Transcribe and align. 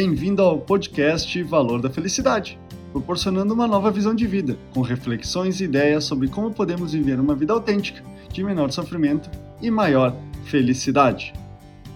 Bem-vindo 0.00 0.42
ao 0.42 0.60
podcast 0.60 1.42
Valor 1.42 1.82
da 1.82 1.90
Felicidade, 1.90 2.56
proporcionando 2.92 3.52
uma 3.52 3.66
nova 3.66 3.90
visão 3.90 4.14
de 4.14 4.28
vida, 4.28 4.56
com 4.72 4.80
reflexões 4.80 5.60
e 5.60 5.64
ideias 5.64 6.04
sobre 6.04 6.28
como 6.28 6.54
podemos 6.54 6.92
viver 6.92 7.18
uma 7.18 7.34
vida 7.34 7.52
autêntica, 7.52 8.00
de 8.32 8.44
menor 8.44 8.70
sofrimento 8.70 9.28
e 9.60 9.72
maior 9.72 10.14
felicidade. 10.44 11.32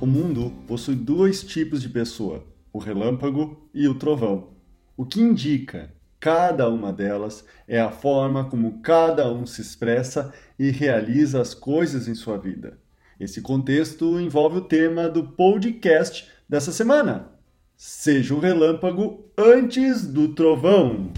O 0.01 0.07
mundo 0.07 0.53
possui 0.67 0.97
dois 0.97 1.45
tipos 1.45 1.81
de 1.81 1.89
pessoa, 1.89 2.45
o 2.73 2.81
relâmpago 2.81 3.71
e 3.73 3.87
o 3.87 3.95
trovão. 3.95 4.49
O 4.97 5.07
que 5.07 5.21
indica 5.21 5.95
cada 6.19 6.69
uma 6.69 6.93
delas 6.93 7.45
é 7.69 7.81
a 7.81 7.93
forma 7.93 8.47
como 8.47 8.83
cada 8.83 9.33
um 9.33 9.47
se 9.47 9.61
expressa 9.61 10.35
e 10.59 10.73
realiza 10.73 11.41
as 11.41 11.55
coisas 11.55 12.09
em 12.09 12.17
sua 12.17 12.37
vida. 12.37 12.81
Esse 13.21 13.41
contexto 13.41 14.19
envolve 14.19 14.59
o 14.59 14.63
tema 14.63 15.09
do 15.09 15.23
podcast 15.23 16.29
dessa 16.49 16.73
semana. 16.73 17.41
Seja 17.85 18.33
o 18.33 18.39
relâmpago 18.39 19.25
antes 19.37 20.07
do 20.07 20.29
trovão. 20.29 21.13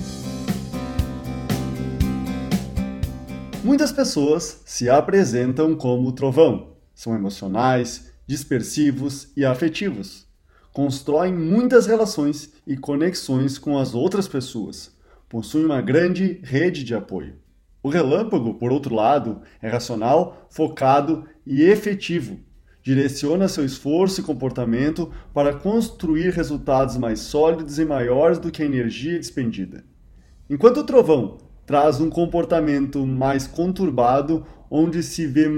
Muitas 3.62 3.92
pessoas 3.92 4.62
se 4.64 4.88
apresentam 4.88 5.76
como 5.76 6.10
trovão. 6.12 6.78
São 6.94 7.14
emocionais, 7.14 8.10
dispersivos 8.26 9.30
e 9.36 9.44
afetivos. 9.44 10.26
Constroem 10.72 11.34
muitas 11.34 11.86
relações 11.86 12.54
e 12.66 12.78
conexões 12.78 13.58
com 13.58 13.76
as 13.78 13.94
outras 13.94 14.26
pessoas. 14.26 14.90
Possuem 15.28 15.66
uma 15.66 15.82
grande 15.82 16.40
rede 16.42 16.82
de 16.82 16.94
apoio. 16.94 17.36
O 17.82 17.90
relâmpago, 17.90 18.54
por 18.54 18.72
outro 18.72 18.94
lado, 18.94 19.42
é 19.60 19.68
racional, 19.68 20.48
focado 20.48 21.28
e 21.46 21.60
efetivo. 21.60 22.40
Direciona 22.84 23.48
seu 23.48 23.64
esforço 23.64 24.20
e 24.20 24.22
comportamento 24.22 25.10
para 25.32 25.54
construir 25.54 26.28
resultados 26.34 26.98
mais 26.98 27.18
sólidos 27.20 27.78
e 27.78 27.84
maiores 27.86 28.38
do 28.38 28.50
que 28.50 28.62
a 28.62 28.66
energia 28.66 29.18
despendida. 29.18 29.82
Enquanto 30.50 30.80
o 30.80 30.84
trovão 30.84 31.38
traz 31.64 31.98
um 31.98 32.10
comportamento 32.10 33.06
mais 33.06 33.46
conturbado, 33.46 34.46
onde 34.70 35.02
se 35.02 35.26
vê 35.26 35.48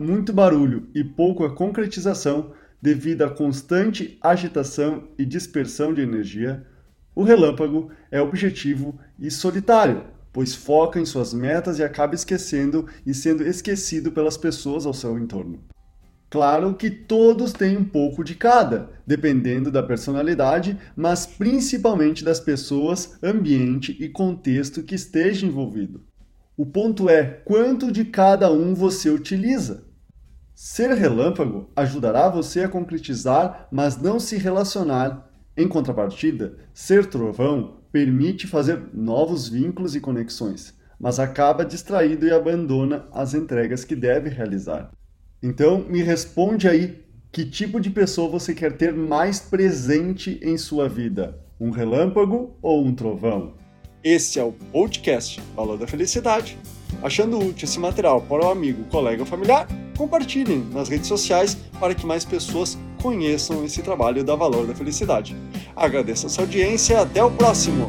muito 0.00 0.32
barulho 0.32 0.88
e 0.92 1.04
pouca 1.04 1.48
concretização 1.50 2.50
devido 2.82 3.22
à 3.22 3.30
constante 3.30 4.18
agitação 4.20 5.04
e 5.16 5.24
dispersão 5.24 5.94
de 5.94 6.00
energia, 6.00 6.66
o 7.14 7.22
relâmpago 7.22 7.90
é 8.10 8.20
objetivo 8.20 8.98
e 9.20 9.30
solitário, 9.30 10.02
pois 10.32 10.52
foca 10.52 10.98
em 10.98 11.06
suas 11.06 11.32
metas 11.32 11.78
e 11.78 11.84
acaba 11.84 12.16
esquecendo 12.16 12.88
e 13.06 13.14
sendo 13.14 13.46
esquecido 13.46 14.10
pelas 14.10 14.36
pessoas 14.36 14.84
ao 14.84 14.92
seu 14.92 15.16
entorno. 15.16 15.62
Claro 16.32 16.72
que 16.72 16.88
todos 16.88 17.52
têm 17.52 17.76
um 17.76 17.84
pouco 17.84 18.24
de 18.24 18.34
cada, 18.34 18.88
dependendo 19.06 19.70
da 19.70 19.82
personalidade, 19.82 20.78
mas 20.96 21.26
principalmente 21.26 22.24
das 22.24 22.40
pessoas, 22.40 23.18
ambiente 23.22 23.94
e 24.00 24.08
contexto 24.08 24.82
que 24.82 24.94
esteja 24.94 25.44
envolvido. 25.44 26.06
O 26.56 26.64
ponto 26.64 27.10
é 27.10 27.22
quanto 27.22 27.92
de 27.92 28.06
cada 28.06 28.50
um 28.50 28.74
você 28.74 29.10
utiliza. 29.10 29.84
Ser 30.54 30.92
relâmpago 30.92 31.70
ajudará 31.76 32.30
você 32.30 32.62
a 32.62 32.68
concretizar, 32.68 33.68
mas 33.70 34.00
não 34.00 34.18
se 34.18 34.38
relacionar. 34.38 35.30
Em 35.54 35.68
contrapartida, 35.68 36.56
ser 36.72 37.04
trovão 37.10 37.82
permite 37.92 38.46
fazer 38.46 38.82
novos 38.94 39.50
vínculos 39.50 39.94
e 39.94 40.00
conexões, 40.00 40.72
mas 40.98 41.20
acaba 41.20 41.62
distraído 41.62 42.26
e 42.26 42.32
abandona 42.32 43.04
as 43.12 43.34
entregas 43.34 43.84
que 43.84 43.94
deve 43.94 44.30
realizar. 44.30 44.90
Então, 45.42 45.84
me 45.88 46.02
responde 46.02 46.68
aí 46.68 47.02
que 47.32 47.44
tipo 47.44 47.80
de 47.80 47.90
pessoa 47.90 48.28
você 48.28 48.54
quer 48.54 48.76
ter 48.76 48.94
mais 48.94 49.40
presente 49.40 50.38
em 50.40 50.56
sua 50.56 50.88
vida? 50.88 51.40
Um 51.58 51.70
relâmpago 51.70 52.56
ou 52.62 52.84
um 52.84 52.94
trovão? 52.94 53.54
Esse 54.04 54.38
é 54.38 54.44
o 54.44 54.52
podcast 54.52 55.40
Valor 55.56 55.78
da 55.78 55.86
Felicidade. 55.86 56.56
Achando 57.02 57.38
útil 57.38 57.64
esse 57.64 57.80
material 57.80 58.20
para 58.20 58.44
o 58.44 58.50
amigo, 58.50 58.84
colega 58.84 59.22
ou 59.22 59.26
familiar, 59.26 59.66
compartilhem 59.96 60.64
nas 60.72 60.88
redes 60.88 61.08
sociais 61.08 61.56
para 61.80 61.94
que 61.94 62.06
mais 62.06 62.24
pessoas 62.24 62.78
conheçam 63.00 63.64
esse 63.64 63.82
trabalho 63.82 64.22
da 64.22 64.36
Valor 64.36 64.66
da 64.66 64.74
Felicidade. 64.74 65.36
Agradeço 65.74 66.26
a 66.26 66.28
sua 66.28 66.44
audiência 66.44 66.94
e 66.94 66.96
até 66.96 67.24
o 67.24 67.30
próximo! 67.30 67.88